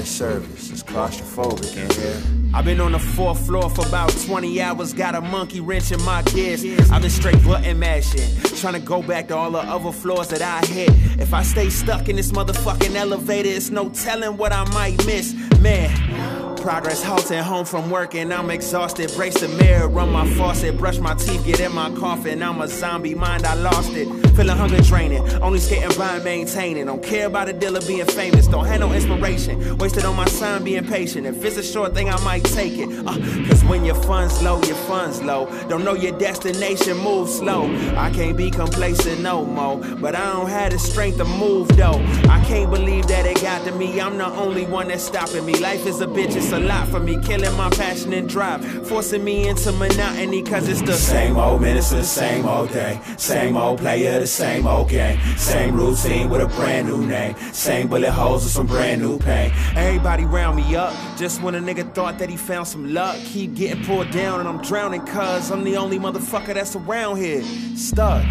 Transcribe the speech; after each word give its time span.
Of 0.00 0.08
service, 0.08 0.70
it's 0.70 0.82
claustrophobic 0.82 1.76
in 1.76 1.90
here. 1.90 2.40
I've 2.52 2.64
been 2.64 2.80
on 2.80 2.92
the 2.92 2.98
fourth 2.98 3.46
floor 3.46 3.70
for 3.70 3.86
about 3.86 4.10
20 4.10 4.60
hours, 4.60 4.92
got 4.92 5.14
a 5.14 5.20
monkey 5.20 5.60
wrench 5.60 5.92
in 5.92 6.02
my 6.02 6.22
gears. 6.22 6.64
I've 6.90 7.02
been 7.02 7.10
straight 7.10 7.42
button 7.44 7.78
mashing, 7.78 8.42
trying 8.56 8.74
to 8.74 8.80
go 8.80 9.02
back 9.02 9.28
to 9.28 9.36
all 9.36 9.52
the 9.52 9.58
other 9.58 9.92
floors 9.92 10.28
that 10.28 10.42
I 10.42 10.66
hit. 10.66 10.90
If 11.20 11.32
I 11.32 11.42
stay 11.42 11.70
stuck 11.70 12.08
in 12.08 12.16
this 12.16 12.32
motherfucking 12.32 12.94
elevator, 12.96 13.48
it's 13.48 13.70
no 13.70 13.90
telling 13.90 14.36
what 14.36 14.52
I 14.52 14.64
might 14.72 15.04
miss. 15.06 15.34
Man, 15.60 16.56
progress 16.56 17.02
halting 17.02 17.42
home 17.42 17.64
from 17.64 17.90
work 17.90 18.14
and 18.14 18.32
I'm 18.32 18.50
exhausted. 18.50 19.12
Brace 19.14 19.40
the 19.40 19.48
mirror, 19.48 19.88
run 19.88 20.10
my 20.10 20.28
faucet, 20.34 20.76
brush 20.76 20.98
my 20.98 21.14
teeth, 21.14 21.44
get 21.44 21.60
in 21.60 21.72
my 21.72 21.90
coffin. 21.94 22.42
I'm 22.42 22.60
a 22.60 22.68
zombie 22.68 23.14
mind, 23.14 23.46
I 23.46 23.54
lost 23.54 23.92
it. 23.92 24.08
Feeling 24.40 24.56
hunger 24.56 24.80
draining, 24.80 25.42
only 25.42 25.58
skating 25.58 25.94
by 25.98 26.18
maintaining. 26.20 26.86
Don't 26.86 27.02
care 27.02 27.26
about 27.26 27.50
a 27.50 27.52
dealer 27.52 27.82
being 27.82 28.06
famous, 28.06 28.46
don't 28.46 28.64
have 28.64 28.80
no 28.80 28.90
inspiration. 28.90 29.76
Wasted 29.76 30.06
on 30.06 30.16
my 30.16 30.24
son 30.24 30.64
being 30.64 30.86
patient. 30.86 31.26
If 31.26 31.44
it's 31.44 31.58
a 31.58 31.62
short 31.62 31.92
thing, 31.92 32.08
I 32.08 32.18
might 32.24 32.44
take 32.44 32.78
it. 32.78 32.88
Uh, 33.06 33.18
Cause 33.46 33.62
when 33.64 33.84
your 33.84 33.96
funds 33.96 34.42
low, 34.42 34.58
your 34.62 34.76
funds 34.88 35.20
low. 35.20 35.44
Don't 35.68 35.84
know 35.84 35.92
your 35.92 36.18
destination, 36.18 36.96
move 36.96 37.28
slow. 37.28 37.66
I 37.98 38.08
can't 38.14 38.34
be 38.34 38.50
complacent 38.50 39.20
no 39.20 39.44
more. 39.44 39.76
But 39.76 40.14
I 40.14 40.32
don't 40.32 40.48
have 40.48 40.72
the 40.72 40.78
strength 40.78 41.18
to 41.18 41.26
move 41.26 41.68
though. 41.76 42.02
I 42.30 42.42
can't 42.46 42.70
believe 42.70 43.08
that 43.08 43.26
it 43.26 43.42
got 43.42 43.66
to 43.66 43.72
me. 43.72 44.00
I'm 44.00 44.16
the 44.16 44.24
only 44.24 44.64
one 44.64 44.88
that's 44.88 45.04
stopping 45.04 45.44
me. 45.44 45.58
Life 45.58 45.84
is 45.84 46.00
a 46.00 46.06
bitch, 46.06 46.34
it's 46.34 46.52
a 46.52 46.60
lot 46.60 46.88
for 46.88 46.98
me. 46.98 47.20
Killing 47.22 47.54
my 47.58 47.68
passion 47.68 48.14
and 48.14 48.26
drive. 48.26 48.64
Forcing 48.88 49.22
me 49.22 49.48
into 49.48 49.70
monotony 49.72 50.42
cause 50.42 50.66
it's 50.66 50.80
the 50.80 50.94
Same 50.94 51.36
old 51.36 51.60
minutes 51.60 51.92
of 51.92 51.98
the 51.98 52.04
same 52.04 52.46
old 52.46 52.72
day. 52.72 52.98
Same 53.18 53.58
old 53.58 53.80
player, 53.80 54.18
the 54.18 54.29
same 54.30 54.66
old 54.66 54.88
game. 54.88 55.18
Same 55.36 55.74
routine 55.74 56.30
with 56.30 56.40
a 56.40 56.46
brand 56.46 56.86
new 56.88 57.04
name. 57.04 57.34
Same 57.52 57.88
bullet 57.88 58.10
holes 58.10 58.44
with 58.44 58.52
some 58.52 58.66
brand 58.66 59.02
new 59.02 59.18
pain. 59.18 59.52
Everybody 59.74 60.24
round 60.24 60.56
me 60.56 60.76
up. 60.76 60.94
Just 61.18 61.42
when 61.42 61.54
a 61.56 61.60
nigga 61.60 61.92
thought 61.94 62.18
that 62.18 62.30
he 62.30 62.36
found 62.36 62.66
some 62.68 62.94
luck, 62.94 63.16
keep 63.24 63.54
getting 63.54 63.84
pulled 63.84 64.10
down 64.10 64.40
and 64.40 64.48
I'm 64.48 64.62
drowning 64.62 65.04
cuz 65.04 65.50
I'm 65.50 65.64
the 65.64 65.76
only 65.76 65.98
motherfucker 65.98 66.54
that's 66.54 66.76
around 66.76 67.16
here. 67.16 67.42
Stuck, 67.76 68.24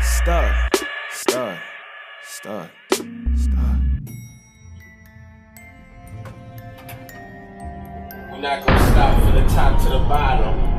stuck, 0.00 0.76
stuck, 1.10 1.58
stuck, 2.22 2.70
stuck. 3.34 3.70
We're 8.30 8.40
not 8.40 8.66
gonna 8.66 8.90
stop 8.92 9.22
from 9.22 9.34
the 9.34 9.46
top 9.54 9.82
to 9.82 9.88
the 9.88 9.98
bottom. 9.98 10.70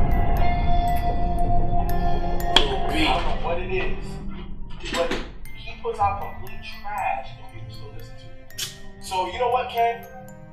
Beat. 2.92 3.08
what 3.44 3.58
it 3.58 3.72
is, 3.72 4.21
but 4.94 5.14
he 5.56 5.82
puts 5.82 6.00
out 6.00 6.22
complete 6.22 6.60
trash 6.82 7.30
and 7.38 7.54
people 7.54 7.74
still 7.74 7.94
listen 7.98 8.16
to 8.16 8.24
him. 8.24 9.02
So 9.02 9.28
you 9.32 9.40
know 9.40 9.50
what, 9.50 9.70
Ken? 9.70 10.06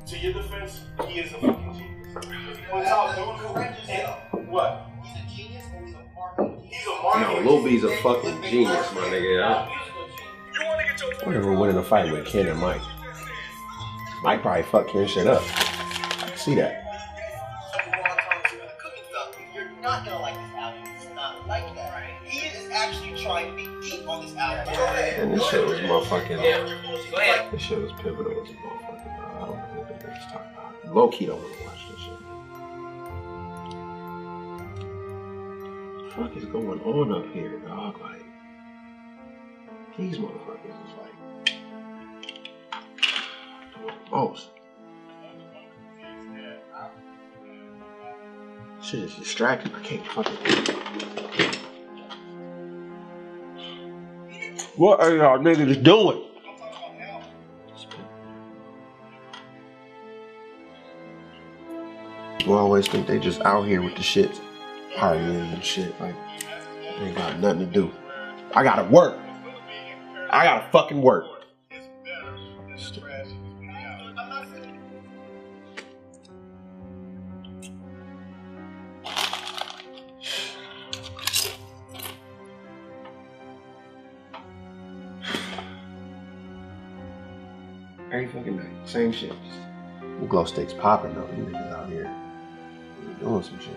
To 0.07 0.19
your 0.19 0.33
defense, 0.33 0.81
he 1.07 1.21
is 1.21 1.33
a 1.33 1.35
fucking 1.37 1.73
genius. 1.75 2.59
He 2.59 2.65
puts 2.71 2.89
out 2.89 3.15
dudes 3.17 3.41
who 3.41 3.93
and 3.93 4.49
what? 4.49 4.91
He's 5.03 5.13
a 5.17 5.37
genius 5.37 5.65
or 5.75 5.85
he's 5.85 5.95
a 5.95 5.99
marketing 6.15 6.61
He's 6.65 6.83
a 6.83 6.89
No, 6.89 7.03
marketing. 7.03 7.47
Lil 7.47 7.65
B's 7.65 7.85
a 7.85 7.97
fucking 7.99 8.43
genius, 8.43 8.93
my 8.95 9.01
nigga. 9.03 9.43
I, 9.45 9.75
I 11.27 11.31
never 11.31 11.53
win 11.53 11.71
in 11.71 11.77
a 11.77 11.83
fight 11.83 12.11
with 12.11 12.27
Ken 12.27 12.47
and 12.47 12.59
Mike. 12.59 12.81
Mike 14.23 14.43
probably 14.43 14.63
fuck 14.65 14.89
Ken 14.89 15.07
shit 15.07 15.27
up. 15.27 15.43
I 15.43 16.33
see 16.37 16.55
that. 16.57 16.78
Motherfucking. 26.09 26.39
Ahead. 26.39 27.53
This 27.53 27.63
shit 27.63 27.81
was 27.81 27.93
pivotal 27.93 28.43
as 28.43 28.51
a 28.51 28.55
motherfucker. 28.55 29.05
bro. 29.05 29.27
I 29.27 29.41
don't 29.41 29.57
know 29.57 29.81
what 29.81 29.89
the 29.89 29.95
niggas 30.07 30.33
talking 30.33 30.53
about. 30.53 30.95
Low 30.95 31.09
key 31.09 31.27
don't 31.27 31.43
want 31.43 31.55
to 31.55 31.65
watch 31.65 31.89
this 31.91 32.01
shit. 32.01 32.13
What 36.05 36.05
the 36.05 36.11
fuck 36.11 36.37
is 36.37 36.45
going 36.47 36.81
on 36.81 37.13
up 37.13 37.33
here, 37.33 37.59
dog? 37.61 38.01
Like, 38.01 38.25
these 39.97 40.19
motherfuckers 40.19 40.77
is 40.87 40.95
like. 40.99 41.15
most. 44.11 44.49
Shit 48.83 49.01
is 49.01 49.15
distracting. 49.17 49.75
I 49.75 49.81
can't 49.81 50.07
fucking. 50.07 51.59
What 54.79 55.01
are 55.01 55.13
y'all 55.17 55.41
niggas 55.41 55.83
doing? 55.83 56.23
People 62.39 62.55
always 62.55 62.87
think 62.87 63.09
they 63.09 63.19
just 63.19 63.41
out 63.41 63.67
here 63.67 63.83
with 63.83 63.97
the 63.97 64.05
shit, 64.05 64.41
partying 64.97 65.53
and 65.53 65.65
shit. 65.65 66.01
Like, 66.01 66.15
they 66.81 67.07
ain't 67.07 67.17
got 67.17 67.41
nothing 67.41 67.59
to 67.59 67.67
do. 67.67 67.91
I 68.55 68.63
gotta 68.63 68.85
work. 68.85 69.19
I 70.31 70.45
gotta 70.45 70.71
fucking 70.71 71.03
work. 71.03 71.27
Glow 90.27 90.45
sticks 90.45 90.73
popping 90.75 91.15
though. 91.15 91.29
You 91.37 91.45
niggas 91.45 91.73
out 91.73 91.89
here 91.89 92.13
doing 93.21 93.43
some 93.43 93.59
shit. 93.61 93.75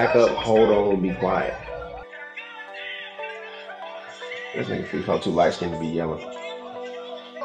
Back 0.00 0.16
up, 0.16 0.30
hold 0.30 0.70
on, 0.70 1.02
be 1.02 1.12
quiet. 1.12 1.54
This 4.54 4.66
nigga 4.68 4.86
feel 4.86 5.18
too 5.18 5.28
light 5.28 5.52
skinned 5.52 5.74
to 5.74 5.78
be 5.78 5.88
yelling. 5.88 6.24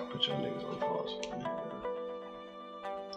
Put 0.09 0.25
your 0.25 0.37
niggas 0.37 0.63
on 0.63 0.77
pause. 0.79 1.17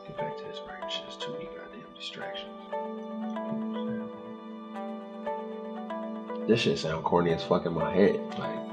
Get 0.04 0.16
back 0.16 0.36
the 0.38 0.42
pause. 0.42 0.82
It's 0.82 0.98
just 1.06 1.20
too 1.20 1.30
many 1.34 1.44
goddamn 1.44 1.86
distractions. 1.96 2.58
This 6.48 6.58
shit 6.58 6.80
sound 6.80 7.04
corny 7.04 7.30
as 7.30 7.44
fuck 7.44 7.64
in 7.64 7.74
my 7.74 7.94
head. 7.94 8.20
Like, 8.40 8.67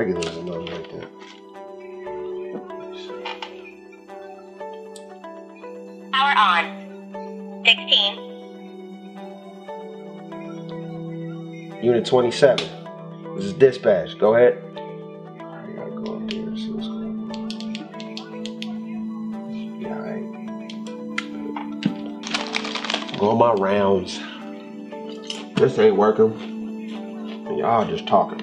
regular 0.00 0.30
or 0.30 0.42
nothing 0.44 0.66
like 0.66 0.88
that. 0.92 1.08
Let 2.54 2.64
me 2.78 2.84
see. 2.96 3.22
Power 6.10 6.34
on. 6.38 6.64
16. 7.66 8.16
Unit 11.84 12.06
27. 12.06 12.66
This 13.36 13.44
is 13.44 13.52
dispatch. 13.52 14.16
Go 14.18 14.34
ahead. 14.34 14.54
I 14.74 14.76
gotta 15.76 15.90
go 15.90 16.16
up 16.16 16.32
here 16.32 16.48
and 16.48 16.58
see 16.58 16.70
what's 16.70 16.88
going 16.88 17.30
on. 17.30 17.40
Yeah, 19.82 19.96
alright. 19.96 20.24
Going 23.18 23.38
my 23.38 23.52
rounds. 23.52 24.18
This 25.56 25.78
ain't 25.78 25.96
working. 25.96 26.32
And 27.48 27.58
y'all 27.58 27.84
just 27.84 28.06
talking. 28.06 28.40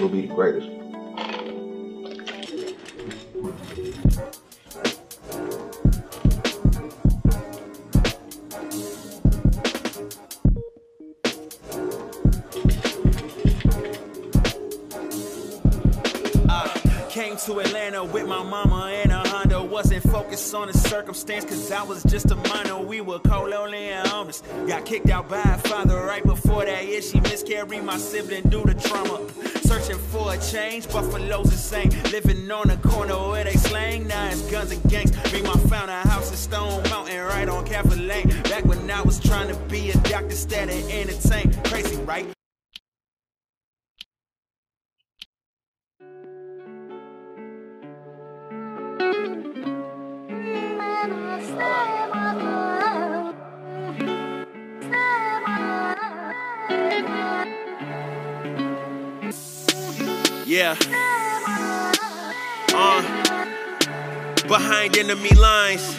You'll 0.00 0.08
be 0.08 0.22
the 0.22 0.34
greatest. 0.34 0.79
To 17.46 17.58
Atlanta 17.58 18.04
with 18.04 18.28
my 18.28 18.42
mama 18.42 18.90
and 18.92 19.10
a 19.10 19.26
Honda. 19.26 19.62
Wasn't 19.62 20.02
focused 20.10 20.54
on 20.54 20.66
the 20.66 20.74
circumstance, 20.74 21.46
cause 21.46 21.72
I 21.72 21.82
was 21.82 22.02
just 22.02 22.30
a 22.30 22.36
minor. 22.36 22.78
We 22.78 23.00
were 23.00 23.18
cold, 23.18 23.48
lonely, 23.50 23.88
and 23.88 24.06
homeless. 24.08 24.42
Got 24.66 24.84
kicked 24.84 25.08
out 25.08 25.30
by 25.30 25.40
a 25.40 25.56
father 25.56 25.96
right 26.04 26.22
before 26.22 26.66
that 26.66 26.86
year. 26.86 27.00
She 27.00 27.18
miscarried 27.20 27.82
my 27.82 27.96
sibling 27.96 28.42
due 28.50 28.64
to 28.64 28.74
trauma. 28.74 29.26
Searching 29.62 29.96
for 29.96 30.34
a 30.34 30.38
change, 30.38 30.86
Buffalo's 30.88 31.50
insane. 31.50 31.90
Living 32.12 32.50
on 32.50 32.68
the 32.68 32.76
corner 32.88 33.14
where 33.14 33.44
they 33.44 33.54
slang. 33.54 34.06
Now 34.06 34.28
it's 34.28 34.42
guns 34.50 34.72
and 34.72 34.82
gangs. 34.90 35.12
Meanwhile, 35.32 35.58
found 35.68 35.90
a 35.90 36.06
house 36.08 36.30
in 36.30 36.36
Stone 36.36 36.82
Mountain 36.90 37.20
right 37.20 37.48
on 37.48 37.64
Catholic 37.64 38.00
Lane. 38.00 38.28
Back 38.44 38.66
when 38.66 38.90
I 38.90 39.00
was 39.00 39.18
trying 39.18 39.48
to 39.48 39.56
be 39.70 39.90
a 39.90 39.94
doctor, 39.94 40.26
instead 40.26 40.68
of 40.68 40.90
entertain. 40.90 41.54
Crazy, 41.64 41.96
right? 42.02 42.26
Yeah. 60.60 60.76
Uh, 62.68 63.00
behind 64.44 64.92
enemy 64.92 65.32
lines, 65.32 65.96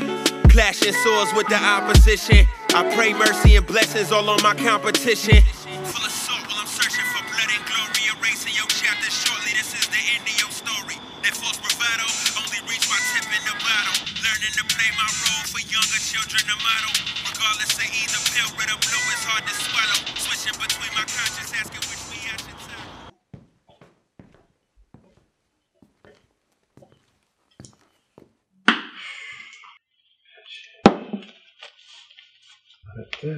clashing 0.53 0.93
swords 1.01 1.33
with 1.33 1.49
the 1.49 1.57
opposition. 1.57 2.45
I 2.69 2.85
pray 2.93 3.17
mercy 3.17 3.57
and 3.57 3.65
blessings 3.65 4.13
all 4.13 4.29
on 4.29 4.37
my 4.45 4.53
competition. 4.53 5.41
Full 5.41 6.05
of 6.05 6.13
salt 6.13 6.45
while 6.45 6.61
I'm 6.61 6.69
searching 6.69 7.01
for 7.09 7.25
blood 7.25 7.49
and 7.49 7.65
glory, 7.65 8.05
erasing 8.13 8.53
your 8.53 8.69
chapter 8.69 9.09
shortly. 9.09 9.49
This 9.57 9.73
is 9.73 9.89
the 9.89 9.97
end 10.13 10.29
of 10.29 10.35
your 10.37 10.53
story. 10.53 11.01
That 11.25 11.33
false 11.33 11.57
bravado 11.57 12.05
only 12.37 12.61
reach 12.69 12.85
my 12.85 13.01
tip 13.17 13.25
in 13.33 13.41
the 13.49 13.57
bottle. 13.65 13.97
Learning 14.21 14.53
to 14.61 14.63
play 14.77 14.93
my 14.93 15.09
role 15.09 15.45
for 15.49 15.61
younger 15.73 16.01
children, 16.05 16.45
the 16.45 16.57
model. 16.61 16.93
Regardless 17.25 17.73
of 17.81 17.89
either 17.89 18.21
pill, 18.29 18.49
red 18.61 18.69
or 18.69 18.77
blue, 18.77 19.09
it's 19.09 19.25
hard 19.25 19.41
to 19.41 19.53
swallow. 19.57 20.05
Switching 20.21 20.53
between 20.61 20.93
my 20.93 21.05
conscience, 21.09 21.49
asking 21.49 21.80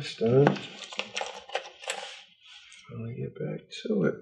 this 0.03 0.15
done. 0.15 0.57
Finally 2.89 3.15
get 3.15 3.39
back 3.39 3.61
to 3.83 4.03
it. 4.03 4.15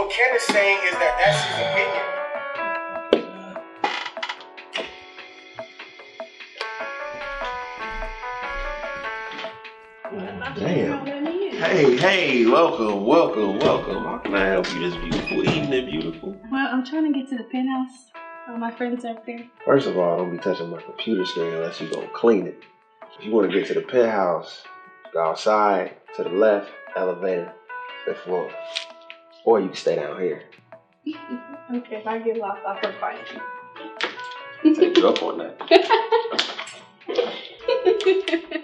What 0.00 0.10
Ken 0.10 0.34
is 0.34 0.42
saying 0.44 0.78
is 0.86 0.94
that 0.94 1.14
that's 1.20 1.44
his 1.44 1.60
opinion. 1.68 2.04
Damn. 10.56 11.06
Hey, 11.60 11.96
hey, 11.98 12.46
welcome, 12.46 13.04
welcome, 13.04 13.58
welcome. 13.58 14.04
How 14.04 14.16
can 14.18 14.34
I 14.34 14.46
help 14.46 14.72
you 14.72 14.80
this 14.80 14.96
beautiful 14.96 15.46
evening, 15.50 15.90
beautiful? 15.90 16.34
Well, 16.50 16.68
I'm 16.72 16.82
trying 16.84 17.12
to 17.12 17.18
get 17.18 17.28
to 17.28 17.36
the 17.36 17.44
penthouse. 17.44 18.10
All 18.48 18.56
my 18.56 18.70
friends 18.70 19.04
are 19.04 19.10
up 19.10 19.26
there. 19.26 19.44
First 19.66 19.86
of 19.86 19.98
all, 19.98 20.16
don't 20.16 20.30
be 20.30 20.38
touching 20.38 20.70
my 20.70 20.80
computer 20.80 21.26
screen 21.26 21.52
unless 21.52 21.78
you're 21.78 21.90
gonna 21.90 22.08
clean 22.14 22.46
it. 22.46 22.64
If 23.18 23.26
you 23.26 23.32
want 23.32 23.50
to 23.50 23.58
get 23.58 23.68
to 23.68 23.74
the 23.74 23.82
penthouse, 23.82 24.64
go 25.12 25.20
outside, 25.20 25.96
to 26.16 26.22
the 26.22 26.30
left, 26.30 26.70
elevator, 26.96 27.52
fifth 28.06 28.20
floor. 28.20 28.50
Or 29.44 29.60
you 29.60 29.68
can 29.68 29.76
stay 29.76 29.96
down 29.96 30.20
here. 30.20 30.42
Okay, 31.72 31.96
if 31.98 32.06
I 32.06 32.18
get 32.18 32.36
lost, 32.36 32.60
I'll 32.66 32.80
come 32.80 32.92
find 32.98 33.18
you. 34.64 34.74
Take 34.74 34.96
you 34.96 35.06
up 35.08 35.22
on 35.22 35.38
that. 35.38 35.56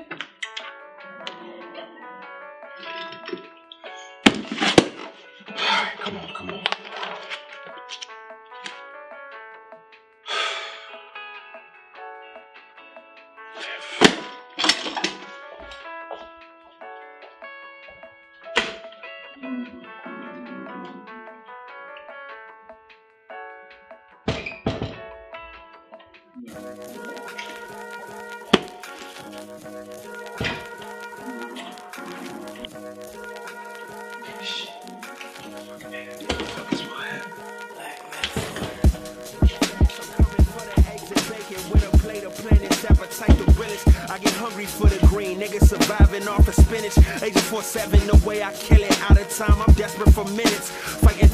I 44.09 44.19
get 44.19 44.33
hungry 44.35 44.65
for 44.65 44.87
the 44.87 45.05
green, 45.09 45.39
niggas 45.39 45.69
surviving 45.69 46.27
off 46.27 46.49
of 46.49 46.55
spinach. 46.55 46.97
Agent 47.23 47.45
47, 47.45 48.07
the 48.07 48.27
way 48.27 48.43
I 48.43 48.53
kill 48.53 48.83
it. 48.83 49.11
Out 49.11 49.19
of 49.21 49.29
time, 49.37 49.61
I'm 49.61 49.75
desperate 49.75 50.15
for 50.15 50.25
minutes. 50.25 50.71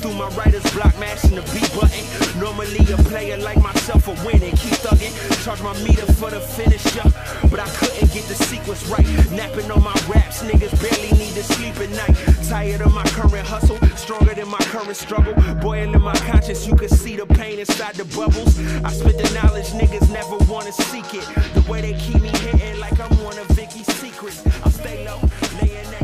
Through 0.03 0.15
my 0.15 0.29
writer's 0.31 0.69
block, 0.75 0.99
mashing 0.99 1.37
the 1.37 1.43
B 1.55 1.61
button. 1.79 2.03
Normally 2.41 2.83
a 2.93 2.97
player 3.07 3.37
like 3.37 3.63
myself 3.63 4.09
a 4.09 4.27
winning. 4.27 4.51
Keep 4.57 4.83
thugging, 4.83 5.15
charge 5.45 5.63
my 5.63 5.73
meter 5.85 6.07
for 6.15 6.31
the 6.31 6.41
finisher. 6.41 7.07
But 7.49 7.61
I 7.61 7.69
couldn't 7.79 8.13
get 8.13 8.25
the 8.25 8.35
sequence 8.35 8.85
right. 8.89 9.07
Napping 9.31 9.71
on 9.71 9.83
my 9.83 9.95
raps, 10.09 10.43
niggas 10.43 10.75
barely 10.83 11.13
need 11.17 11.35
to 11.35 11.45
sleep 11.45 11.79
at 11.79 11.91
night. 11.91 12.17
Tired 12.49 12.81
of 12.81 12.93
my 12.93 13.05
current 13.15 13.47
hustle, 13.47 13.79
stronger 13.97 14.35
than 14.35 14.49
my 14.49 14.59
current 14.75 14.97
struggle. 14.97 15.35
Boiling 15.61 16.01
my 16.01 16.17
conscience, 16.27 16.67
you 16.67 16.75
can 16.75 16.89
see 16.89 17.15
the 17.15 17.27
pain 17.27 17.61
inside 17.61 17.95
the 17.95 18.05
bubbles. 18.17 18.59
I 18.83 18.91
spit 18.91 19.19
the 19.19 19.31
knowledge, 19.41 19.71
niggas 19.71 20.11
never 20.11 20.37
wanna 20.51 20.73
seek 20.73 21.15
it. 21.15 21.27
The 21.55 21.65
way 21.71 21.81
they 21.81 21.95
keep 21.95 22.21
me 22.21 22.29
hitting 22.29 22.81
like 22.81 22.99
I'm 22.99 23.17
one 23.23 23.39
of 23.39 23.47
Vicky's 23.49 23.87
secrets. 23.95 24.43
I 24.65 24.71
stay 24.71 25.05
low, 25.07 25.21
laying 25.61 25.95
at 25.95 26.02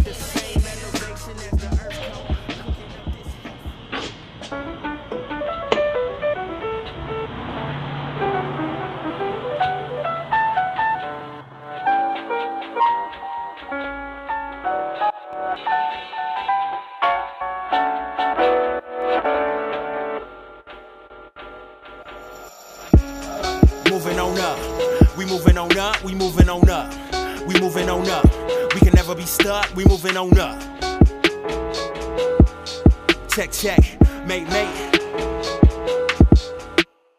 Check. 33.58 34.00
Mate, 34.24 34.48
mate. 34.50 34.92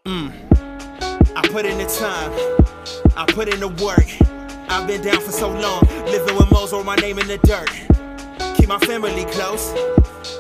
Mm. 0.06 0.32
I 1.36 1.42
put 1.50 1.66
in 1.66 1.78
the 1.78 1.84
time. 2.00 2.32
I 3.18 3.26
put 3.26 3.50
in 3.50 3.60
the 3.60 3.68
work. 3.84 4.08
I've 4.70 4.88
been 4.88 5.02
down 5.02 5.20
for 5.20 5.34
so 5.34 5.50
long. 5.50 5.82
Living 6.06 6.38
with 6.38 6.50
Mo's 6.50 6.72
or 6.72 6.86
my 6.86 6.96
name 6.96 7.20
in 7.20 7.28
the 7.28 7.40
dirt. 7.40 7.70
Keep 8.56 8.70
my 8.70 8.80
family 8.80 9.26
close. 9.26 9.74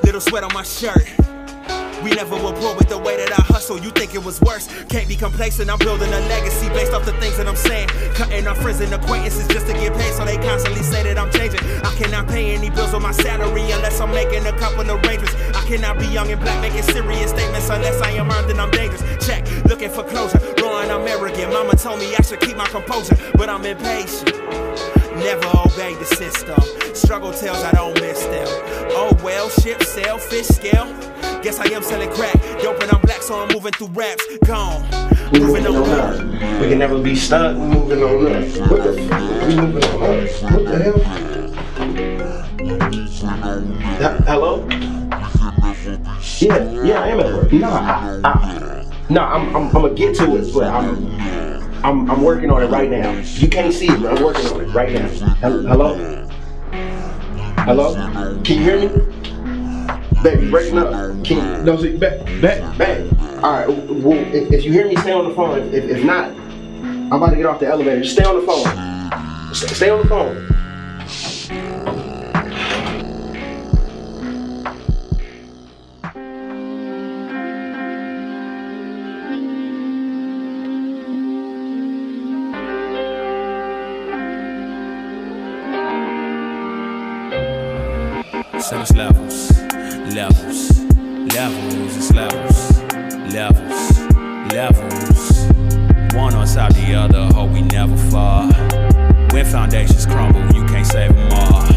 Little 0.05 0.21
sweat 0.21 0.45
on 0.45 0.53
my 0.53 0.63
shirt. 0.63 1.03
We 2.03 2.11
never 2.11 2.35
were 2.35 2.53
poor 2.53 2.75
with 2.75 2.89
the 2.89 2.97
way 2.97 3.17
that 3.17 3.31
I 3.31 3.41
hustle. 3.43 3.79
You 3.79 3.91
think 3.91 4.15
it 4.15 4.23
was 4.23 4.39
worse? 4.41 4.67
Can't 4.85 5.07
be 5.07 5.15
complacent. 5.15 5.69
I'm 5.69 5.79
building 5.79 6.11
a 6.11 6.21
legacy 6.31 6.69
based 6.69 6.93
off 6.93 7.05
the 7.05 7.13
things 7.13 7.37
that 7.37 7.47
I'm 7.47 7.55
saying. 7.55 7.89
Cutting 8.15 8.47
off 8.47 8.57
friends 8.61 8.79
and 8.79 8.93
acquaintances 8.93 9.47
just 9.47 9.67
to 9.67 9.73
get 9.73 9.93
paid, 9.93 10.13
so 10.13 10.25
they 10.25 10.37
constantly 10.37 10.83
say 10.83 11.03
that 11.03 11.17
I'm 11.17 11.31
changing. 11.31 11.59
I 11.83 11.93
cannot 11.95 12.27
pay 12.27 12.55
any 12.55 12.69
bills 12.69 12.93
with 12.93 13.03
my 13.03 13.11
salary 13.11 13.63
unless 13.71 13.99
I'm 13.99 14.11
making 14.11 14.45
a 14.45 14.53
couple 14.57 14.89
arrangements. 14.89 15.35
I 15.55 15.61
cannot 15.67 15.99
be 15.99 16.07
young 16.07 16.31
and 16.31 16.39
black 16.41 16.61
making 16.61 16.83
serious 16.83 17.31
statements 17.31 17.69
unless 17.69 18.01
I 18.01 18.11
am 18.11 18.31
armed 18.31 18.49
and 18.49 18.61
I'm 18.61 18.71
dangerous. 18.71 19.03
Check, 19.25 19.45
looking 19.65 19.89
for 19.89 20.03
closure. 20.03 20.39
I'm 20.89 21.07
arrogant. 21.07 21.53
Mama 21.53 21.75
told 21.75 21.99
me 21.99 22.15
I 22.15 22.21
should 22.23 22.39
keep 22.41 22.57
my 22.57 22.65
composure, 22.67 23.15
but 23.35 23.47
I'm 23.47 23.63
impatient. 23.63 24.35
Never 25.15 25.47
obey 25.47 25.93
the 25.95 26.05
system. 26.17 26.59
Struggle 26.95 27.31
tells 27.31 27.63
I 27.63 27.71
don't 27.73 27.93
miss 28.01 28.23
them. 28.25 28.47
Oh 28.91 29.15
well, 29.23 29.49
ship 29.49 29.83
sail, 29.83 30.17
fish 30.17 30.47
scale. 30.47 30.87
Guess 31.41 31.59
I 31.59 31.65
am 31.73 31.81
selling 31.83 32.09
crack. 32.11 32.33
Dope 32.61 32.81
and 32.81 32.91
I'm 32.91 32.99
black, 33.01 33.21
so 33.21 33.39
I'm 33.41 33.47
moving 33.53 33.71
through 33.71 33.87
raps. 33.87 34.25
Gone. 34.45 34.83
We 35.31 35.39
Moving 35.39 35.67
on 35.67 35.89
up. 35.89 36.21
We 36.61 36.67
can 36.67 36.79
never 36.79 37.01
be 37.01 37.15
stuck. 37.15 37.55
We 37.55 37.61
moving 37.63 38.03
on 38.03 38.25
up. 38.27 38.69
What 38.69 38.83
the? 38.83 38.91
We 39.47 39.55
moving 39.55 39.83
on 39.85 40.03
up. 40.03 40.51
What 40.51 40.65
the 40.65 40.83
hell? 40.83 40.99
H- 44.01 44.23
Hello? 44.27 44.67
Yeah, 46.39 46.83
yeah, 46.83 47.01
I 47.01 47.07
am 47.09 47.19
at 47.21 47.33
work. 47.33 47.53
Nah, 47.53 47.67
I, 47.69 48.21
I, 48.23 48.85
nah, 49.09 49.33
I'm, 49.35 49.55
I'm, 49.55 49.67
I'm 49.67 49.71
gonna 49.71 49.93
get 49.93 50.15
to 50.17 50.35
it, 50.35 50.53
but 50.53 50.67
I'm, 50.67 51.05
I'm, 51.85 52.11
I'm 52.11 52.21
working 52.21 52.51
on 52.51 52.63
it 52.63 52.67
right 52.67 52.89
now. 52.89 53.11
You 53.17 53.47
can't 53.47 53.73
see 53.73 53.87
it, 53.87 54.01
but 54.01 54.17
I'm 54.17 54.23
working 54.23 54.45
on 54.47 54.61
it 54.61 54.67
right 54.73 54.91
now. 54.91 55.07
Hello? 55.07 56.25
Hello? 57.59 58.41
Can 58.43 58.57
you 58.57 58.63
hear 58.63 58.89
me? 58.89 59.18
Baby, 60.21 60.49
breaking 60.49 60.77
up. 60.77 60.91
Can 61.23 61.37
you, 61.37 61.63
no, 61.63 61.77
see, 61.77 61.95
back, 61.95 62.25
back, 62.41 62.77
back. 62.77 62.99
All 63.41 63.51
right, 63.53 63.67
well, 63.67 64.17
if, 64.35 64.51
if 64.51 64.65
you 64.65 64.71
hear 64.73 64.85
me, 64.85 64.95
stay 64.97 65.13
on 65.13 65.29
the 65.29 65.33
phone. 65.33 65.73
If, 65.73 65.85
if 65.85 66.03
not, 66.03 66.25
I'm 66.25 67.13
about 67.13 67.29
to 67.29 67.37
get 67.37 67.45
off 67.45 67.59
the 67.61 67.67
elevator. 67.67 68.03
Stay 68.03 68.23
on 68.23 68.35
the 68.35 68.45
phone. 68.45 68.89
Stay, 69.53 69.89
on 69.89 70.01
the 70.01 70.07
phone. 70.07 70.45
So 88.61 88.83
levels, 88.93 89.68
levels, 90.13 90.81
levels, 91.35 91.97
it's 91.97 92.11
levels, 92.11 92.81
levels, 93.31 93.99
levels. 94.51 95.41
One 96.15 96.33
on 96.33 96.47
top 96.47 96.73
the 96.73 96.95
other, 96.95 97.31
hope 97.33 97.51
we 97.51 97.61
never 97.61 97.95
fall. 98.09 98.51
When 99.31 99.45
foundations 99.45 100.05
crumble, 100.05 100.41
you 100.55 100.65
can't 100.65 100.85
save 100.85 101.13
them 101.15 101.31
all. 101.33 101.67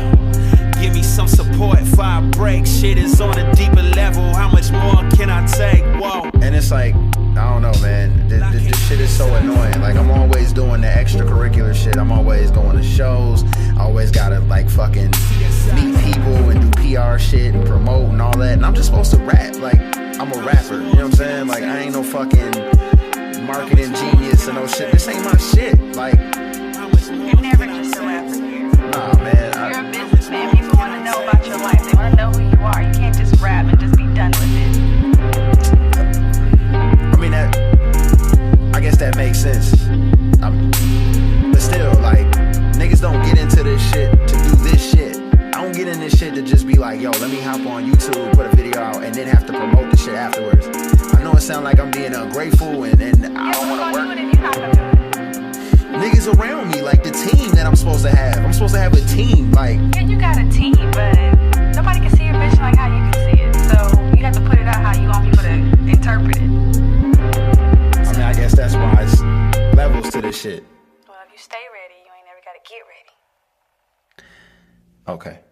Give 0.80 0.94
me 0.94 1.02
some 1.02 1.28
support 1.28 1.78
I 1.98 2.20
break. 2.30 2.66
Shit 2.66 2.98
is 2.98 3.20
on 3.20 3.38
a 3.38 3.54
deeper 3.54 3.82
level. 3.82 4.34
How 4.34 4.48
much 4.50 4.70
more 4.72 5.08
can 5.10 5.30
I 5.30 5.46
take? 5.46 5.84
Whoa. 6.00 6.30
And 6.40 6.54
it's 6.56 6.70
like, 6.70 6.94
I 6.94 7.52
don't 7.52 7.62
know, 7.62 7.72
man. 7.80 8.28
This, 8.28 8.42
this, 8.52 8.64
this 8.64 8.88
shit 8.88 9.00
is 9.00 9.16
so 9.16 9.32
annoying. 9.34 9.80
Like, 9.80 9.96
I'm 9.96 10.10
always 10.10 10.52
doing 10.52 10.80
the 10.80 10.88
extracurricular 10.88 11.74
shit. 11.74 11.96
I'm 11.96 12.10
always 12.10 12.50
going 12.50 12.76
to 12.76 12.82
shows. 12.82 13.44
I 13.78 13.82
always 13.82 14.10
gotta, 14.10 14.40
like, 14.40 14.68
fucking 14.68 15.12
meet 15.74 15.94
people 16.02 16.50
and 16.50 16.60
do 16.60 16.71
PR 16.92 17.18
shit 17.18 17.54
and 17.54 17.66
promote 17.66 18.10
and 18.10 18.20
all 18.20 18.36
that. 18.36 18.52
And 18.52 18.66
I'm 18.66 18.74
just 18.74 18.88
supposed 18.88 19.12
to 19.12 19.16
rap. 19.18 19.56
Like, 19.56 19.80
I'm 20.18 20.30
a 20.32 20.42
rapper. 20.44 20.74
You 20.74 20.80
know 20.80 20.90
what 20.90 21.00
I'm 21.00 21.12
saying? 21.12 21.46
Like, 21.46 21.62
I 21.62 21.78
ain't 21.78 21.94
no 21.94 22.02
fucking 22.02 23.46
marketing 23.46 23.94
genius 23.94 24.46
and 24.46 24.56
no 24.56 24.66
shit. 24.66 24.92
This 24.92 25.08
ain't 25.08 25.24
my 25.24 25.36
shit. 25.38 25.78
Like, 25.96 26.18
You're 26.18 27.40
never 27.40 27.66
just 27.66 27.96
a 27.96 28.00
rapper 28.02 28.34
here. 28.34 28.68
nah, 28.90 29.16
man. 29.22 29.54
I, 29.56 29.70
You're 29.70 29.88
a 29.88 29.90
businessman. 29.90 30.54
People 30.54 30.76
want 30.76 30.92
to 30.92 31.04
know 31.04 31.22
about 31.26 31.46
your 31.46 31.58
life. 31.58 31.82
They 31.82 31.94
want 31.96 32.10
to 32.10 32.16
know 32.16 32.30
who 32.30 32.42
you 32.56 32.62
are. 32.62 32.82
You 32.82 32.92
can't 32.92 33.16
just 33.16 33.40
rap 33.40 33.66
and 33.66 33.80
just 33.80 33.96
be 33.96 34.04
done 34.14 34.32
with 34.32 34.52
it. 34.54 34.76
I 37.14 37.16
mean 37.16 37.30
that. 37.30 37.56
I 38.74 38.80
guess 38.80 38.98
that 38.98 39.16
makes 39.16 39.40
sense. 39.40 39.82
I'm, 40.42 40.70
but 41.52 41.60
still, 41.60 41.94
like 42.00 42.26
niggas 42.76 43.00
don't 43.00 43.22
get 43.24 43.38
into 43.38 43.62
this 43.62 43.80
shit 43.92 44.11
to 46.44 46.50
just 46.50 46.66
be 46.66 46.74
like, 46.74 47.00
yo, 47.00 47.10
let 47.10 47.30
me 47.30 47.40
hop 47.40 47.64
on 47.66 47.84
YouTube, 47.90 48.34
put 48.34 48.46
a 48.46 48.56
video 48.56 48.80
out, 48.80 49.02
and 49.02 49.14
then 49.14 49.26
have 49.26 49.46
to 49.46 49.52
promote 49.52 49.90
the 49.90 49.96
shit 49.96 50.14
afterwards. 50.14 50.66
I 51.14 51.22
know 51.22 51.32
it 51.32 51.40
sounds 51.40 51.64
like 51.64 51.78
I'm 51.78 51.90
being 51.90 52.14
ungrateful 52.14 52.84
and, 52.84 53.00
and 53.00 53.38
I 53.38 53.52
don't 53.52 53.68
want 53.68 53.80
to 53.80 53.92
work. 53.92 54.18
Niggas 56.02 56.38
around 56.38 56.70
me, 56.70 56.82
like 56.82 57.02
the 57.02 57.10
team 57.10 57.50
that 57.52 57.66
I'm 57.66 57.76
supposed 57.76 58.02
to 58.04 58.10
have. 58.10 58.38
I'm 58.38 58.52
supposed 58.52 58.74
to 58.74 58.80
have 58.80 58.92
a 58.94 59.00
team, 59.06 59.52
like. 59.52 59.78
Yeah, 59.94 60.02
you 60.02 60.18
got 60.18 60.38
a 60.38 60.48
team, 60.50 60.74
but 60.92 61.14
nobody 61.76 62.00
can 62.00 62.10
see 62.16 62.24
your 62.24 62.38
vision 62.38 62.58
like 62.58 62.76
how 62.76 62.88
you 62.88 63.12
can 63.12 63.36
see 63.36 63.42
it. 63.42 63.54
So 63.70 64.16
you 64.16 64.24
have 64.24 64.34
to 64.34 64.40
put 64.40 64.58
it 64.58 64.66
out 64.66 64.76
how 64.76 65.00
you 65.00 65.08
want 65.08 65.24
people 65.24 65.44
to 65.44 65.52
interpret 65.88 66.36
it. 66.36 66.42
I 66.42 68.12
mean, 68.12 68.22
I 68.22 68.32
guess 68.32 68.54
that's 68.54 68.74
why 68.74 68.94
it's 69.02 69.20
levels 69.76 70.10
to 70.10 70.20
this 70.20 70.40
shit. 70.40 70.64
Well, 71.08 71.18
if 71.24 71.32
you 71.32 71.38
stay 71.38 71.62
ready, 71.72 71.94
you 72.04 72.10
ain't 72.16 72.26
never 72.26 72.40
got 72.44 72.54
to 72.54 72.62
get 72.68 72.82
ready. 72.88 73.12
Okay. 75.08 75.51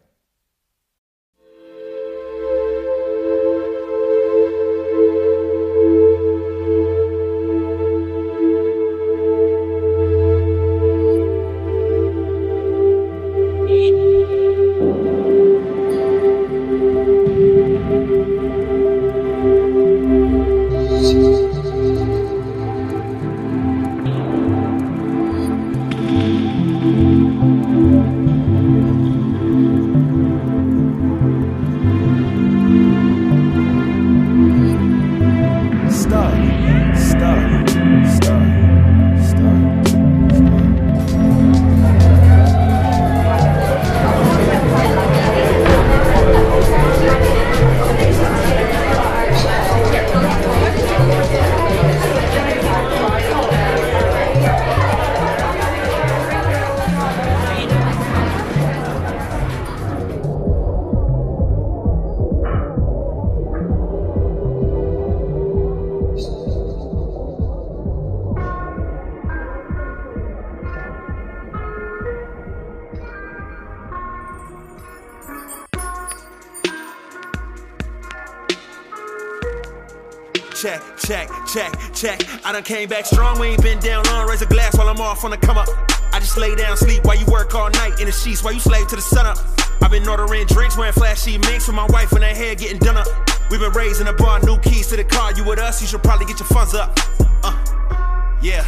Check, 81.52 81.72
check. 81.94 82.46
I 82.46 82.52
done 82.52 82.62
came 82.62 82.88
back 82.88 83.06
strong, 83.06 83.40
we 83.40 83.48
ain't 83.48 83.62
been 83.62 83.78
down 83.80 84.04
long. 84.04 84.28
Raise 84.28 84.42
a 84.42 84.46
glass 84.46 84.76
while 84.76 84.88
I'm 84.88 85.00
off 85.00 85.24
on 85.24 85.30
the 85.30 85.36
come 85.36 85.58
up. 85.58 85.68
I 86.12 86.20
just 86.20 86.36
lay 86.36 86.54
down, 86.54 86.76
sleep 86.76 87.04
while 87.04 87.16
you 87.16 87.26
work 87.26 87.54
all 87.54 87.70
night 87.70 87.98
in 88.00 88.06
the 88.06 88.12
sheets 88.12 88.44
while 88.44 88.52
you 88.52 88.60
slave 88.60 88.86
to 88.88 88.96
the 88.96 89.02
sun 89.02 89.26
up. 89.26 89.38
I've 89.82 89.90
been 89.90 90.06
ordering 90.06 90.46
drinks, 90.46 90.76
wearing 90.76 90.92
flashy 90.92 91.38
minks 91.38 91.66
with 91.66 91.76
my 91.76 91.86
wife 91.86 92.12
in 92.12 92.22
her 92.22 92.28
hair 92.28 92.54
getting 92.54 92.78
done 92.78 92.96
up. 92.96 93.06
We've 93.50 93.60
been 93.60 93.72
raising 93.72 94.06
a 94.06 94.12
bar, 94.12 94.40
new 94.40 94.58
keys 94.58 94.88
to 94.88 94.96
the 94.96 95.04
car. 95.04 95.32
You 95.32 95.44
with 95.44 95.58
us, 95.58 95.80
you 95.80 95.88
should 95.88 96.02
probably 96.02 96.26
get 96.26 96.38
your 96.38 96.48
funds 96.48 96.74
up. 96.74 96.96
Uh, 97.42 98.36
yeah. 98.42 98.64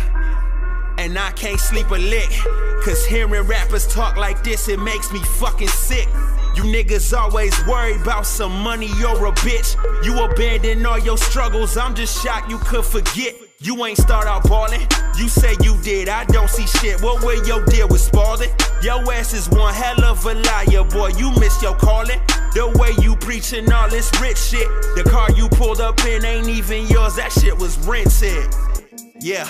And 0.99 1.19
I 1.19 1.31
can't 1.33 1.61
sleep 1.61 1.91
a 1.91 1.99
lick. 1.99 2.31
Cause 2.85 3.05
hearing 3.07 3.47
rappers 3.47 3.87
talk 3.87 4.17
like 4.17 4.43
this, 4.43 4.69
it 4.69 4.81
makes 4.81 5.13
me 5.13 5.21
fucking 5.21 5.69
sick. 5.69 6.09
You 6.55 6.65
niggas 6.65 7.17
always 7.17 7.55
worry 7.67 7.95
about 8.01 8.27
some 8.27 8.53
money, 8.63 8.91
you're 8.99 9.27
a 9.27 9.33
bitch. 9.33 9.75
You 10.05 10.23
abandon 10.23 10.85
all 10.85 10.99
your 10.99 11.17
struggles, 11.17 11.77
I'm 11.77 11.95
just 11.95 12.23
shocked 12.23 12.51
you 12.51 12.59
could 12.59 12.85
forget. 12.85 13.35
You 13.61 13.85
ain't 13.87 13.97
start 13.97 14.27
out 14.27 14.49
ballin', 14.49 14.87
you 15.17 15.29
say 15.29 15.57
you 15.63 15.81
did, 15.83 16.09
I 16.09 16.25
don't 16.25 16.51
see 16.51 16.67
shit. 16.67 17.01
What 17.01 17.25
were 17.25 17.43
your 17.47 17.65
deal 17.67 17.89
with 17.89 18.01
Spalding? 18.01 18.51
Your 18.83 19.01
ass 19.13 19.33
is 19.33 19.49
one 19.49 19.73
hell 19.73 20.05
of 20.05 20.27
a 20.27 20.35
liar, 20.35 20.85
boy, 20.85 21.11
you 21.17 21.31
missed 21.39 21.63
your 21.63 21.77
calling. 21.77 22.21
The 22.55 22.69
way 22.79 22.91
you 23.03 23.17
preachin' 23.17 23.73
all 23.73 23.89
this 23.89 24.11
rich 24.21 24.37
shit. 24.37 24.69
The 24.95 25.09
car 25.09 25.31
you 25.33 25.49
pulled 25.49 25.81
up 25.81 26.05
in 26.05 26.25
ain't 26.25 26.49
even 26.49 26.87
yours, 26.87 27.15
that 27.17 27.33
shit 27.33 27.57
was 27.57 27.79
rented. 27.87 28.53
Yeah. 29.21 29.49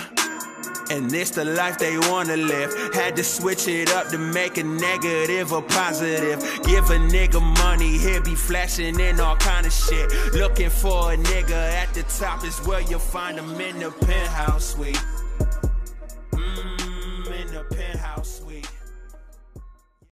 And 0.93 1.11
this 1.11 1.31
the 1.31 1.47
life 1.47 1.79
they 1.79 1.97
wanna 1.97 2.37
live. 2.37 2.71
Had 2.93 3.17
to 3.17 3.25
switch 3.25 3.67
it 3.67 3.91
up 3.95 4.09
to 4.09 4.19
make 4.19 4.59
a 4.59 4.63
negative 4.63 5.51
a 5.53 5.63
positive. 5.63 6.39
Give 6.65 6.85
a 6.91 6.99
nigga 6.99 7.41
money, 7.41 7.97
he'll 7.97 8.23
be 8.23 8.35
flashing 8.35 9.01
in 9.01 9.19
all 9.19 9.37
kind 9.37 9.65
of 9.65 9.73
shit. 9.73 10.13
Looking 10.35 10.69
for 10.69 11.15
a 11.15 11.17
nigga 11.17 11.61
at 11.83 11.95
the 11.95 12.03
top 12.03 12.45
is 12.45 12.59
where 12.67 12.83
you'll 12.83 12.99
find 12.99 13.39
him 13.39 13.59
in 13.59 13.79
the 13.79 13.91
penthouse 13.91 14.75
suite. 14.75 15.01